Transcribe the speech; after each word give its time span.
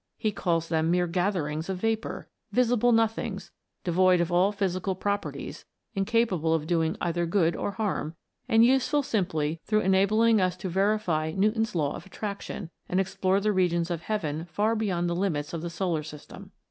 He 0.17 0.31
calls 0.31 0.67
them 0.67 0.89
mere 0.89 1.05
gather 1.05 1.47
ings 1.47 1.69
of 1.69 1.77
vapour, 1.77 2.27
visible 2.51 2.91
nothings, 2.91 3.51
devoid 3.83 4.19
of 4.19 4.31
all 4.31 4.51
physical 4.51 4.95
proper 4.95 5.31
ties, 5.31 5.63
incapable 5.93 6.55
of 6.55 6.65
doing 6.65 6.97
either 6.99 7.27
good 7.27 7.55
or 7.55 7.73
harm, 7.73 8.15
and 8.49 8.65
useful 8.65 9.03
simply 9.03 9.61
through 9.63 9.81
enabling 9.81 10.41
us 10.41 10.57
to 10.57 10.69
verify 10.69 11.33
Newton's 11.37 11.75
law 11.75 11.95
of 11.95 12.05
attrac 12.05 12.41
tion, 12.41 12.71
and 12.89 12.99
explore 12.99 13.39
the 13.39 13.51
regions 13.53 13.91
of 13.91 14.01
heaven 14.01 14.45
far 14.45 14.75
beyond 14.75 15.07
the 15.07 15.15
limits 15.15 15.53
of 15.53 15.61
the 15.61 15.69
solar 15.69 16.01
system. 16.01 16.51